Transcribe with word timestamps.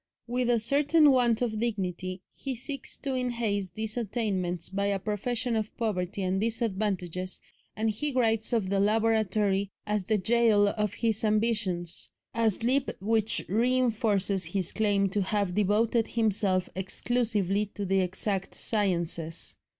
With 0.25 0.49
a 0.49 0.57
certain 0.57 1.11
want 1.11 1.43
of 1.43 1.59
dignity 1.59 2.23
he 2.33 2.55
seeks 2.55 2.97
to 2.97 3.13
enhance 3.13 3.69
these 3.69 3.97
attainments 3.97 4.67
by 4.67 4.87
a 4.87 4.97
profession 4.97 5.55
of 5.55 5.77
poverty 5.77 6.23
and 6.23 6.41
disadvantages, 6.41 7.39
and 7.75 7.87
he 7.91 8.11
writes 8.11 8.51
of 8.51 8.71
the 8.71 8.79
laboratory 8.79 9.69
as 9.85 10.05
the 10.05 10.17
"gaol" 10.17 10.69
of 10.69 10.95
his 10.95 11.23
ambitions, 11.23 12.09
a 12.33 12.49
slip 12.49 12.99
which 12.99 13.45
reinforces 13.47 14.45
his 14.45 14.71
claim 14.71 15.07
to 15.09 15.21
have 15.21 15.53
devoted 15.53 16.07
himself 16.07 16.67
exclusively 16.75 17.67
to 17.75 17.85
the 17.85 17.99
exact 17.99 18.55
sciences. 18.55 19.55